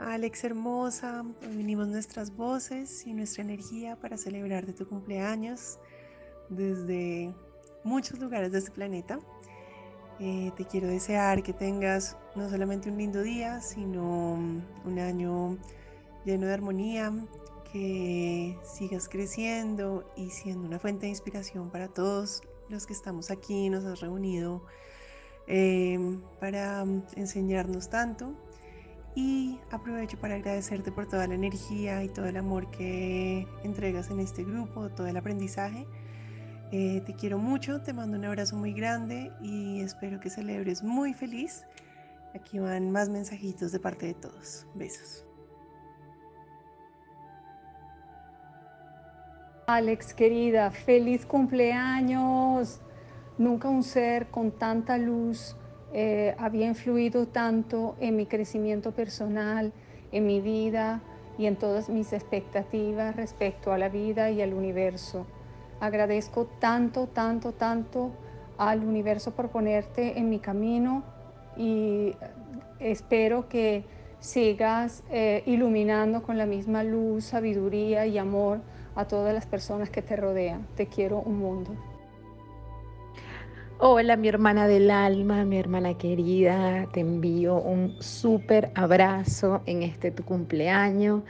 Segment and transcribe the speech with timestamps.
[0.00, 5.78] Alex hermosa, unimos nuestras voces y nuestra energía para celebrar de tu cumpleaños
[6.48, 7.34] desde
[7.84, 9.20] muchos lugares de este planeta.
[10.18, 14.34] Eh, te quiero desear que tengas no solamente un lindo día, sino
[14.84, 15.58] un año
[16.24, 17.12] lleno de armonía,
[17.70, 23.68] que sigas creciendo y siendo una fuente de inspiración para todos los que estamos aquí,
[23.68, 24.64] nos has reunido
[25.46, 28.34] em, para enseñarnos tanto.
[29.14, 34.20] Y aprovecho para agradecerte por toda la energía y todo el amor que entregas en
[34.20, 35.86] este grupo, todo el aprendizaje.
[36.72, 41.12] Eh, te quiero mucho, te mando un abrazo muy grande y espero que celebres muy
[41.12, 41.64] feliz.
[42.34, 44.66] Aquí van más mensajitos de parte de todos.
[44.74, 45.26] Besos.
[49.66, 52.80] Alex, querida, feliz cumpleaños.
[53.38, 55.56] Nunca un ser con tanta luz
[55.92, 59.72] eh, había influido tanto en mi crecimiento personal,
[60.12, 61.00] en mi vida
[61.38, 65.26] y en todas mis expectativas respecto a la vida y al universo.
[65.80, 68.12] Agradezco tanto, tanto, tanto
[68.58, 71.02] al universo por ponerte en mi camino
[71.56, 72.14] y
[72.78, 73.84] espero que
[74.20, 78.60] sigas eh, iluminando con la misma luz, sabiduría y amor
[78.94, 80.66] a todas las personas que te rodean.
[80.76, 81.89] Te quiero un mundo.
[83.82, 90.10] Hola, mi hermana del alma, mi hermana querida, te envío un súper abrazo en este
[90.10, 91.22] tu cumpleaños.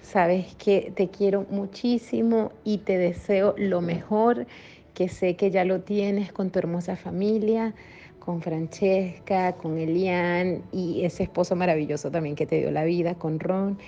[0.00, 4.48] Sabes que te quiero muchísimo y te deseo lo mejor,
[4.94, 7.72] que sé que ya lo tienes con tu hermosa familia,
[8.18, 13.38] con Francesca, con Elian y ese esposo maravilloso también que te dio la vida, con
[13.38, 13.78] Ron.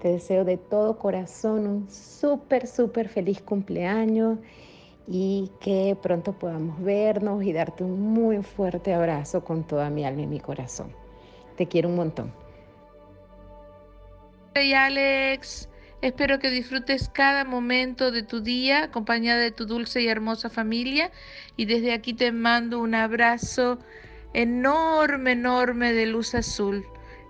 [0.00, 4.38] Te deseo de todo corazón un súper, súper feliz cumpleaños
[5.06, 10.22] y que pronto podamos vernos y darte un muy fuerte abrazo con toda mi alma
[10.22, 10.92] y mi corazón.
[11.56, 12.32] Te quiero un montón.
[14.54, 15.68] Hey Alex,
[16.00, 21.10] espero que disfrutes cada momento de tu día acompañada de tu dulce y hermosa familia
[21.56, 23.78] y desde aquí te mando un abrazo
[24.32, 26.84] enorme, enorme de luz azul.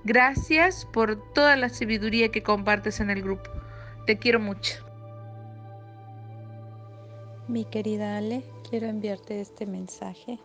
[0.04, 3.50] Gracias por toda la sabiduría que compartes en el grupo.
[4.06, 4.85] Te quiero mucho.
[7.48, 10.40] Mi querida Ale, quiero enviarte este mensaje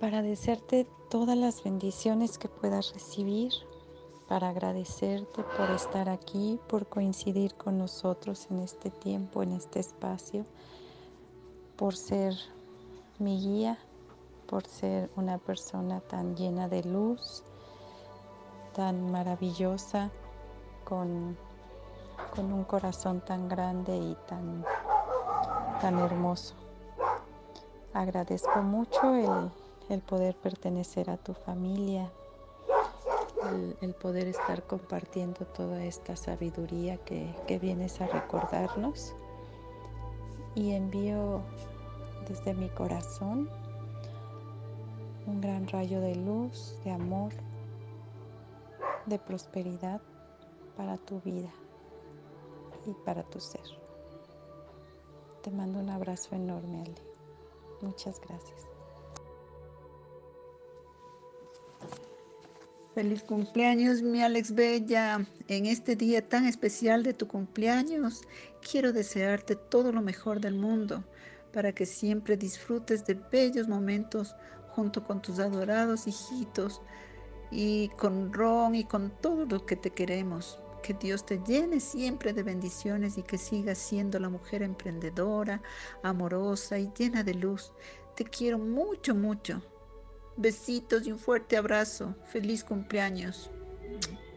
[0.00, 3.52] para desearte todas las bendiciones que puedas recibir,
[4.28, 10.46] para agradecerte por estar aquí, por coincidir con nosotros en este tiempo, en este espacio,
[11.76, 12.32] por ser
[13.18, 13.78] mi guía,
[14.46, 17.44] por ser una persona tan llena de luz,
[18.72, 20.10] tan maravillosa,
[20.84, 21.36] con,
[22.34, 24.64] con un corazón tan grande y tan,
[25.80, 26.54] tan hermoso.
[27.92, 29.50] Agradezco mucho
[29.88, 32.10] el, poder pertenecer a tu familia,
[33.80, 39.14] el, poder estar compartiendo toda esta sabiduría que, que vienes a recordarnos.
[40.54, 41.42] Y envío
[42.28, 43.48] desde mi corazón
[45.26, 47.32] un gran rayo de luz, de amor,
[49.06, 50.00] de prosperidad
[50.76, 51.50] para tu vida
[52.86, 53.85] y para tu ser.
[55.46, 56.96] Te mando un abrazo enorme, Ale.
[57.80, 58.66] Muchas gracias.
[62.96, 65.24] Feliz cumpleaños, mi Alex Bella.
[65.46, 68.22] En este día tan especial de tu cumpleaños,
[68.60, 71.04] quiero desearte todo lo mejor del mundo
[71.52, 74.34] para que siempre disfrutes de bellos momentos
[74.70, 76.82] junto con tus adorados hijitos,
[77.52, 80.58] y con Ron y con todos los que te queremos.
[80.86, 85.60] Que Dios te llene siempre de bendiciones y que sigas siendo la mujer emprendedora,
[86.04, 87.72] amorosa y llena de luz.
[88.14, 89.60] Te quiero mucho, mucho.
[90.36, 92.14] Besitos y un fuerte abrazo.
[92.26, 93.50] Feliz cumpleaños.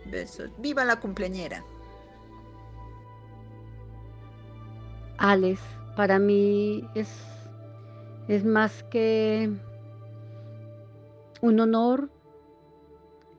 [0.10, 0.50] Besos.
[0.58, 1.64] Viva la cumpleañera.
[5.20, 5.62] Alex,
[5.96, 7.10] para mí es,
[8.28, 9.52] es más que
[11.42, 12.10] un honor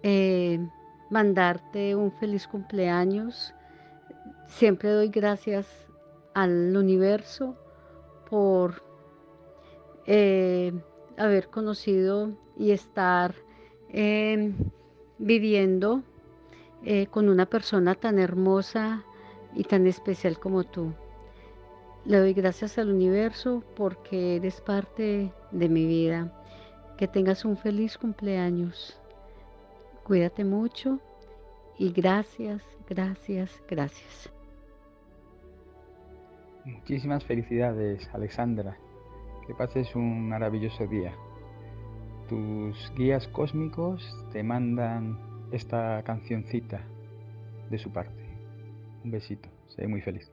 [0.05, 0.65] eh,
[1.11, 3.53] mandarte un feliz cumpleaños.
[4.47, 5.67] Siempre doy gracias
[6.35, 7.57] al universo
[8.29, 8.83] por
[10.07, 10.73] eh,
[11.17, 13.35] haber conocido y estar
[13.89, 14.55] em,
[15.19, 16.03] viviendo
[16.85, 19.05] eh, con una persona tan hermosa
[19.55, 20.93] y tan especial como tú.
[22.05, 26.33] Le doy gracias al universo porque eres parte de mi vida.
[26.97, 29.00] Que tengas un feliz cumpleaños.
[30.11, 30.99] Cuídate mucho
[31.79, 34.29] y gracias, gracias, gracias.
[36.65, 38.77] Muchísimas felicidades, Alexandra.
[39.47, 41.15] Que pases un maravilloso día.
[42.29, 44.03] Tus guías cósmicos
[44.33, 45.17] te mandan
[45.53, 46.83] esta cancioncita
[47.71, 48.25] de su parte.
[49.05, 50.29] Un besito, seré muy feliz.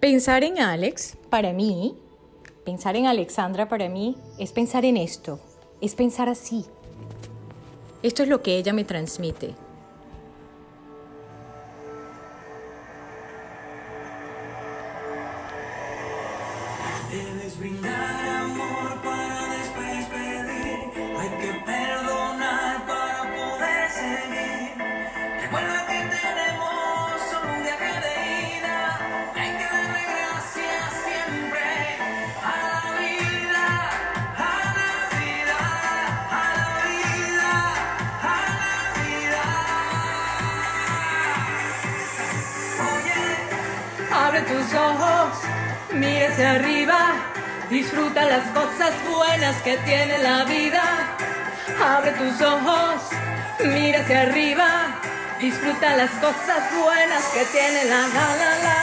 [0.00, 1.98] Pensar en Alex, para mí,
[2.64, 5.38] pensar en Alexandra para mí es pensar en esto,
[5.80, 6.64] es pensar así.
[8.02, 9.54] Esto es lo que ella me transmite.
[46.00, 46.98] Mira hacia arriba,
[47.68, 50.82] disfruta las cosas buenas que tiene la vida.
[51.84, 53.02] Abre tus ojos,
[53.60, 55.00] mira arriba,
[55.38, 58.79] disfruta las cosas buenas que tiene la la la la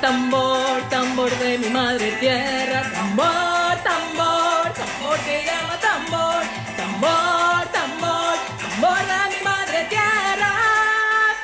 [0.00, 6.42] tambor, tambor, de mi madre tierra, tambor, tambor, tambor que llama tambor,
[6.76, 10.52] tambor, tambor, tambor de mi madre tierra.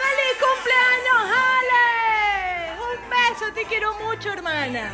[0.00, 1.88] ¡Feliz cumpleaños, Ale!
[2.88, 4.90] Un beso, te quiero mucho, hermana.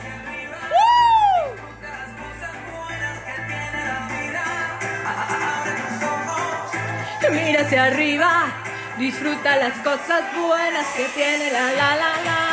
[7.31, 8.67] Mira hacia arriba
[8.99, 12.46] Disfruta las cosas buenas que tiene la la la la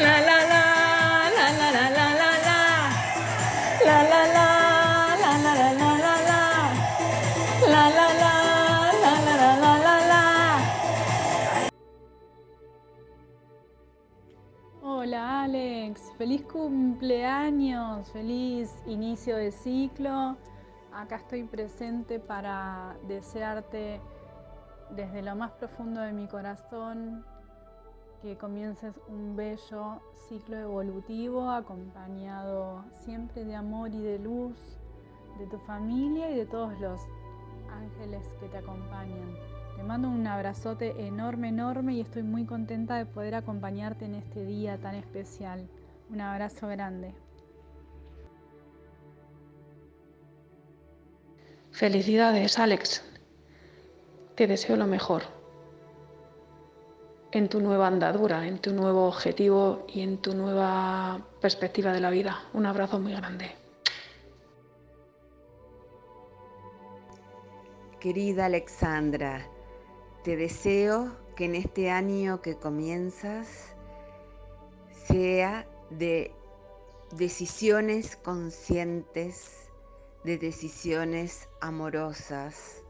[0.00, 0.64] La la la,
[1.36, 2.60] la la la la la la.
[3.84, 4.46] La la la,
[5.22, 6.42] la la la la la la.
[7.66, 8.34] La la la,
[9.02, 10.24] la la la la la la.
[14.82, 20.36] Hola Alex, feliz cumpleaños, feliz inicio de ciclo.
[20.92, 24.00] Acá estoy presente para desearte
[24.90, 27.24] desde lo más profundo de mi corazón
[28.22, 34.56] que comiences un bello ciclo evolutivo acompañado siempre de amor y de luz
[35.38, 37.00] de tu familia y de todos los
[37.70, 39.36] ángeles que te acompañan.
[39.76, 44.44] Te mando un abrazote enorme, enorme y estoy muy contenta de poder acompañarte en este
[44.44, 45.68] día tan especial.
[46.10, 47.14] Un abrazo grande.
[51.70, 53.04] Felicidades, Alex.
[54.34, 55.37] Te deseo lo mejor
[57.32, 62.10] en tu nueva andadura, en tu nuevo objetivo y en tu nueva perspectiva de la
[62.10, 62.42] vida.
[62.54, 63.50] Un abrazo muy grande.
[68.00, 69.46] Querida Alexandra,
[70.22, 73.74] te deseo que en este año que comienzas
[75.06, 76.32] sea de
[77.10, 79.68] decisiones conscientes
[80.24, 82.82] de decisiones amorosas,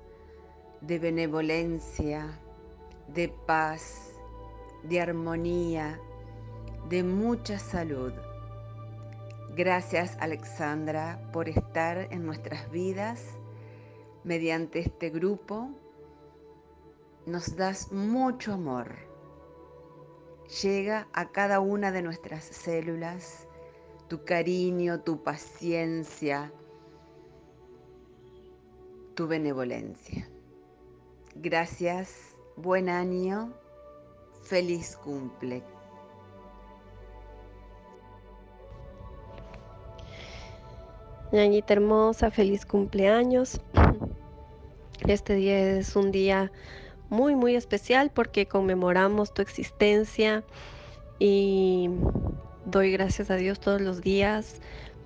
[0.80, 2.40] de benevolencia,
[3.08, 4.07] de paz,
[4.82, 6.00] de armonía,
[6.88, 8.12] de mucha salud.
[9.56, 13.22] Gracias Alexandra por estar en nuestras vidas
[14.24, 15.70] mediante este grupo.
[17.26, 18.94] Nos das mucho amor.
[20.62, 23.48] Llega a cada una de nuestras células
[24.08, 26.50] tu cariño, tu paciencia,
[29.14, 30.28] tu benevolencia.
[31.34, 33.52] Gracias, buen año,
[34.48, 35.62] feliz cumple.
[41.32, 43.60] Ñañita hermosa, feliz cumpleaños.
[45.06, 46.50] Este día es un día
[47.08, 50.42] muy, muy especial porque conmemoramos tu existencia
[51.20, 51.88] y
[52.64, 54.60] doy gracias a Dios todos los días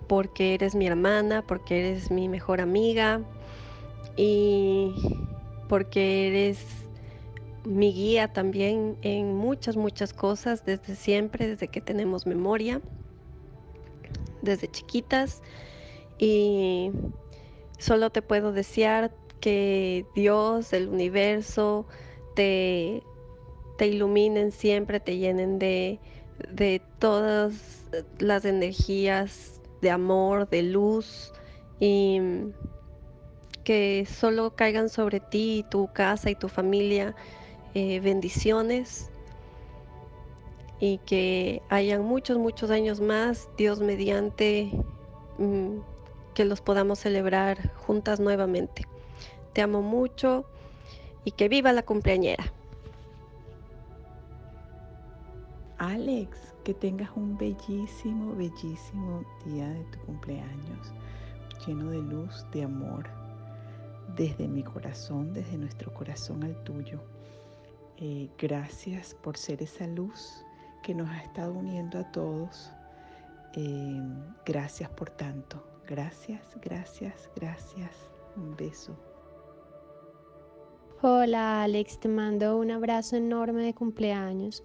[0.09, 3.21] porque eres mi hermana, porque eres mi mejor amiga,
[4.17, 4.95] y
[5.69, 6.82] porque eres
[7.65, 12.81] mi guía también en muchas, muchas cosas desde siempre, desde que tenemos memoria,
[14.43, 15.43] desde chiquitas.
[16.19, 16.91] Y
[17.79, 21.87] solo te puedo desear que Dios, el universo,
[22.35, 23.03] te,
[23.79, 25.99] te iluminen siempre, te llenen de,
[26.51, 27.85] de todas
[28.19, 31.33] las energías de amor, de luz
[31.81, 32.21] y
[33.65, 37.15] que solo caigan sobre ti y tu casa y tu familia
[37.75, 39.11] eh, bendiciones
[40.79, 44.71] y que hayan muchos, muchos años más, Dios mediante,
[45.39, 45.79] mm,
[46.35, 48.87] que los podamos celebrar juntas nuevamente.
[49.53, 50.45] Te amo mucho
[51.25, 52.53] y que viva la cumpleañera.
[55.79, 60.93] Alex, que tengas un bellísimo, bellísimo día de tu cumpleaños,
[61.67, 63.09] lleno de luz, de amor,
[64.17, 67.01] desde mi corazón, desde nuestro corazón al tuyo.
[68.05, 70.45] Eh, gracias por ser esa luz
[70.83, 72.73] que nos ha estado uniendo a todos.
[73.55, 74.03] Eh,
[74.45, 75.63] gracias por tanto.
[75.87, 78.11] Gracias, gracias, gracias.
[78.35, 78.97] Un beso.
[81.01, 84.65] Hola Alex, te mando un abrazo enorme de cumpleaños.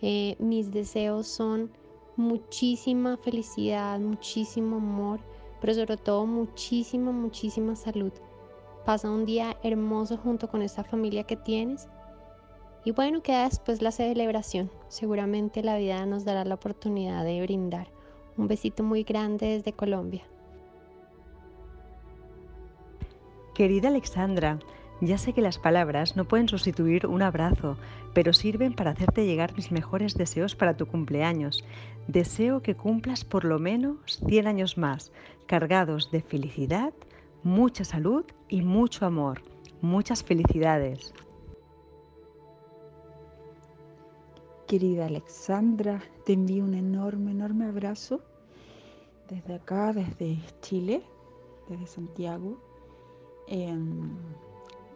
[0.00, 1.72] Eh, mis deseos son
[2.14, 5.18] muchísima felicidad, muchísimo amor,
[5.60, 8.12] pero sobre todo muchísima, muchísima salud.
[8.84, 11.88] Pasa un día hermoso junto con esta familia que tienes.
[12.86, 14.70] Y bueno, queda después la celebración.
[14.86, 17.88] Seguramente la vida nos dará la oportunidad de brindar.
[18.36, 20.22] Un besito muy grande desde Colombia.
[23.56, 24.60] Querida Alexandra,
[25.00, 27.76] ya sé que las palabras no pueden sustituir un abrazo,
[28.14, 31.64] pero sirven para hacerte llegar mis mejores deseos para tu cumpleaños.
[32.06, 35.10] Deseo que cumplas por lo menos 100 años más,
[35.46, 36.94] cargados de felicidad,
[37.42, 39.42] mucha salud y mucho amor.
[39.82, 41.12] Muchas felicidades.
[44.66, 48.20] Querida Alexandra, te envío un enorme, enorme abrazo
[49.28, 51.04] desde acá, desde Chile,
[51.68, 52.58] desde Santiago.
[53.46, 54.10] Em,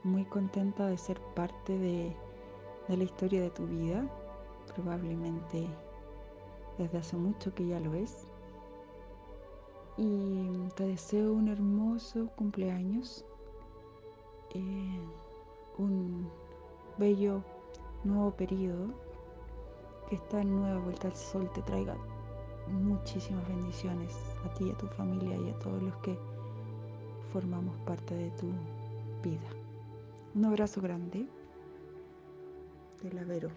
[0.02, 2.16] muy contenta de ser parte de,
[2.88, 4.04] la historia de tu vida,
[4.74, 5.68] probablemente
[6.76, 8.26] desde hace mucho que ya lo es
[9.96, 13.24] y te deseo un hermoso cumpleaños,
[14.54, 15.00] eh,
[15.78, 16.28] un
[16.98, 17.44] bello
[18.02, 18.88] nuevo periodo,
[20.10, 21.96] que esta nueva vuelta al sol te traiga
[22.66, 24.12] muchísimas bendiciones
[24.44, 26.18] a ti y a tu familia y a todos los que
[27.32, 28.48] formamos parte de tu
[29.22, 29.48] vida.
[30.34, 31.26] Un abrazo grande
[33.02, 33.50] de la Vero.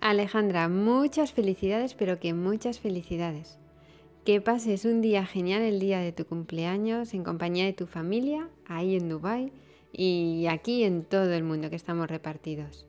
[0.00, 3.58] Alejandra, muchas felicidades, pero que muchas felicidades.
[4.24, 8.48] Que pases un día genial el día de tu cumpleaños en compañía de tu familia,
[8.66, 9.52] ahí en Dubai
[9.92, 12.86] y aquí en todo el mundo que estamos repartidos.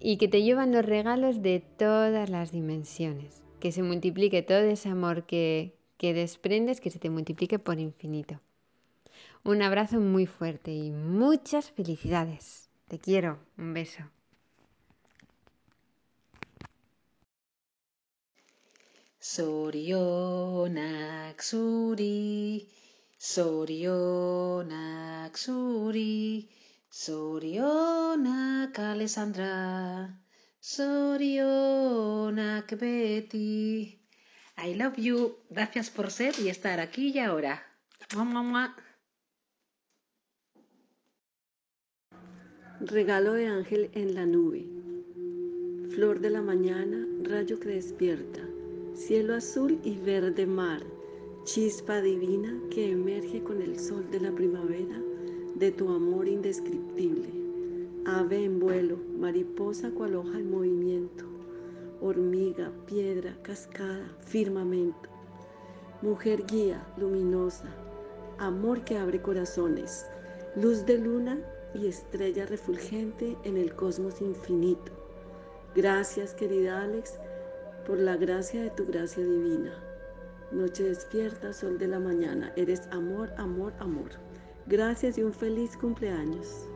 [0.00, 3.42] Y que te llevan los regalos de todas las dimensiones.
[3.60, 8.40] Que se multiplique todo ese amor que, que desprendes, que se te multiplique por infinito.
[9.44, 12.68] Un abrazo muy fuerte y muchas felicidades.
[12.88, 13.38] Te quiero.
[13.56, 14.02] Un beso.
[19.34, 20.68] Sorionak
[21.42, 22.68] zuri,
[23.18, 24.54] sorionak
[25.36, 26.48] zuri,
[26.96, 30.18] sorionak Alessandra,
[30.60, 31.44] sorionak
[32.80, 34.00] Betty.
[34.56, 35.36] I love you.
[35.50, 37.62] Gracias por ser y estar aquí y ahora.
[38.16, 38.74] Mamá.
[42.80, 44.64] Regalo de ángel en la nube.
[45.94, 48.40] Flor de la mañana, rayo que despierta
[48.94, 50.82] cielo azul y verde mar,
[51.44, 55.02] chispa divina que emerge con el sol de la primavera
[55.58, 57.30] de tu amor indescriptible.
[58.04, 61.24] Ave en vuelo, mariposa cual hoja en movimiento,
[62.02, 65.08] hormiga, piedra, cascada, firmamento.
[66.02, 67.74] Mujer guía, luminosa,
[68.36, 70.04] amor que abre corazones,
[70.56, 71.38] luz de luna
[71.72, 74.92] y estrella refulgente en el cosmos infinito.
[75.74, 77.18] Gracias, querida Alex,
[77.86, 79.72] por la gracia de tu gracia divina.
[80.52, 84.10] Noche despierta, sol de la mañana, eres amor, amor, amor.
[84.68, 86.66] Gracias y un feliz cumpleaños.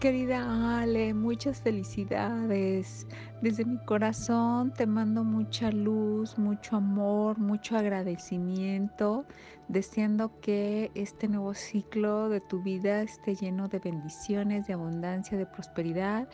[0.00, 3.06] Querida Ale, muchas felicidades.
[3.40, 9.26] Desde mi corazón te mando mucha luz, mucho amor, mucho agradecimiento,
[9.68, 15.46] deseando que este nuevo ciclo de tu vida esté lleno de bendiciones, de abundancia, de
[15.46, 16.28] prosperidad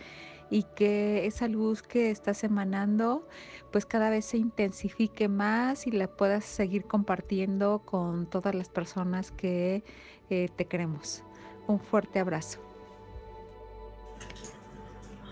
[0.50, 3.26] y que esa luz que estás emanando
[3.70, 9.30] pues cada vez se intensifique más y la puedas seguir compartiendo con todas las personas
[9.30, 9.84] que
[10.28, 11.22] eh, te queremos.
[11.66, 12.58] Un fuerte abrazo.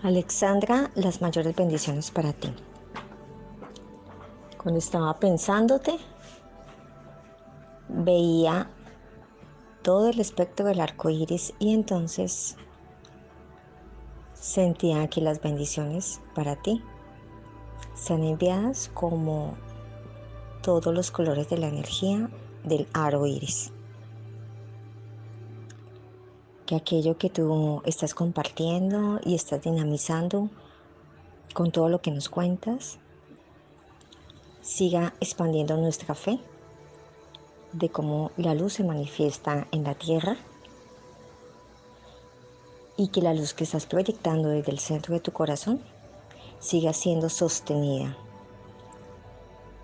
[0.01, 2.53] Alexandra, las mayores bendiciones para ti.
[4.57, 5.97] Cuando estaba pensándote,
[7.89, 8.69] veía
[9.81, 12.55] todo el espectro del arco iris y entonces
[14.39, 16.81] sentía que las bendiciones para ti
[17.93, 19.55] sean enviadas como
[20.61, 22.29] todos los colores de la energía
[22.63, 23.71] del aro iris.
[26.65, 30.49] Que aquello que tú estás compartiendo y estás dinamizando
[31.53, 32.99] con todo lo que nos cuentas
[34.61, 36.39] siga expandiendo nuestra fe
[37.73, 40.37] de cómo la luz se manifiesta en la tierra
[42.99, 45.79] y que la luz que estás proyectando desde el centro de tu corazón
[46.59, 48.17] siga siendo sostenida.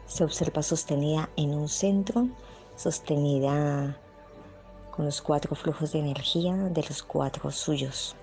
[0.05, 2.27] Se observa sostenida en un centro,
[2.75, 3.97] sostenida
[4.91, 8.17] con los cuatro flujos de energía de los cuatro suyos.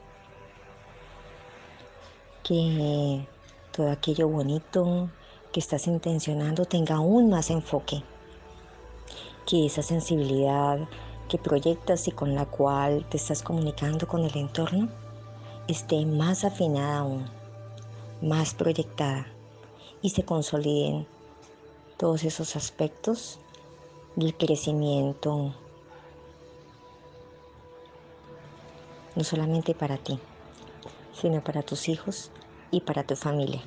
[2.43, 3.27] Que
[3.75, 5.09] todo aquello bonito
[5.55, 8.03] que estás intencionando tenga aún más enfoque.
[9.47, 10.81] Que esa sensibilidad
[11.33, 14.91] que proyectas y con la cual te estás comunicando con el entorno
[15.67, 17.25] esté más afinada aún,
[18.21, 19.27] más proyectada
[20.03, 21.07] y se consoliden
[21.97, 23.39] todos esos aspectos
[24.15, 25.55] del crecimiento,
[29.17, 30.19] no solamente para ti,
[31.15, 32.31] sino para tus hijos
[32.71, 33.63] y para tu familia.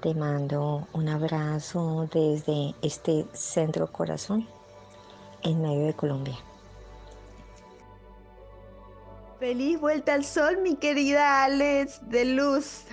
[0.00, 4.55] Te mando un abrazo desde este centro corazón
[5.42, 6.36] en medio de Colombia.
[9.38, 12.84] Feliz vuelta al sol, mi querida Alex de Luz.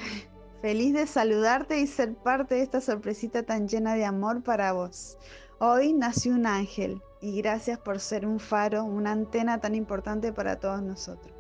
[0.62, 5.18] Feliz de saludarte y ser parte de esta sorpresita tan llena de amor para vos.
[5.60, 10.60] Hoy nació un ángel y gracias por ser un faro, una antena tan importante para
[10.60, 11.34] todos nosotros.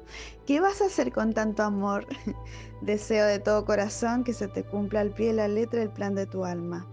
[0.45, 2.05] ¿Qué vas a hacer con tanto amor?
[2.81, 6.25] Deseo de todo corazón que se te cumpla al pie la letra el plan de
[6.25, 6.88] tu alma.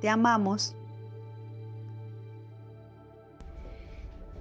[0.00, 0.74] Te amamos.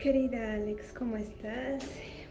[0.04, 1.82] Querida Alex, ¿cómo estás?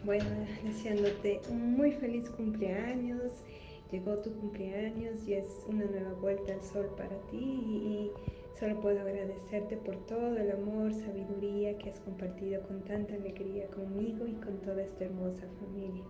[0.05, 0.29] Bueno,
[0.63, 3.43] deseándote un muy feliz cumpleaños.
[3.91, 8.11] Llegó tu cumpleaños y es una nueva vuelta al sol para ti y
[8.59, 14.27] solo puedo agradecerte por todo el amor, sabiduría que has compartido con tanta alegría conmigo
[14.27, 16.03] y con toda esta hermosa familia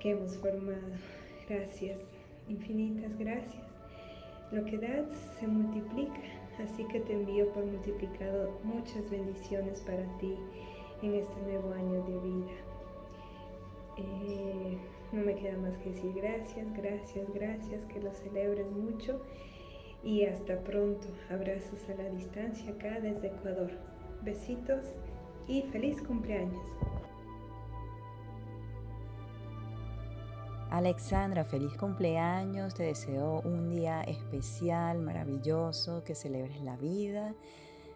[0.00, 0.90] que hemos formado.
[1.48, 2.00] Gracias,
[2.48, 3.64] infinitas gracias.
[4.50, 5.06] Lo que das
[5.38, 10.36] se multiplica Así que te envío por multiplicado muchas bendiciones para ti
[11.02, 12.52] en este nuevo año de vida.
[13.96, 14.78] Eh,
[15.12, 19.20] no me queda más que decir gracias, gracias, gracias, que lo celebres mucho
[20.02, 21.06] y hasta pronto.
[21.30, 23.70] Abrazos a la distancia acá desde Ecuador.
[24.22, 24.84] Besitos
[25.46, 26.62] y feliz cumpleaños.
[30.78, 37.34] Alexandra, feliz cumpleaños, te deseo un día especial, maravilloso, que celebres la vida,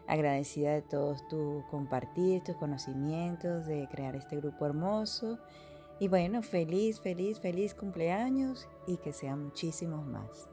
[0.05, 5.39] agradecida de todos tus compartir, tus conocimientos, de crear este grupo hermoso.
[5.97, 10.52] Y bueno, feliz, feliz, feliz cumpleaños y que sean muchísimos más.